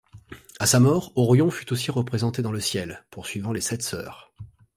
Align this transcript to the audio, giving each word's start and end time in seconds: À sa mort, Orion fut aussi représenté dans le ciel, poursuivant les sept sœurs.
À 0.59 0.65
sa 0.65 0.79
mort, 0.79 1.11
Orion 1.15 1.51
fut 1.51 1.71
aussi 1.71 1.91
représenté 1.91 2.41
dans 2.41 2.51
le 2.51 2.59
ciel, 2.59 3.05
poursuivant 3.11 3.53
les 3.53 3.61
sept 3.61 3.83
sœurs. 3.83 4.31